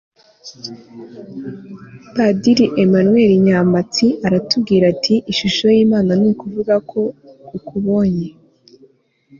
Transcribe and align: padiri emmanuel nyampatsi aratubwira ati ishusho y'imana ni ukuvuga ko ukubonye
padiri 2.15 2.65
emmanuel 2.83 3.31
nyampatsi 3.45 4.07
aratubwira 4.27 4.83
ati 4.93 5.15
ishusho 5.31 5.65
y'imana 5.75 6.11
ni 6.19 6.25
ukuvuga 6.31 6.75
ko 6.89 7.01
ukubonye 7.57 8.27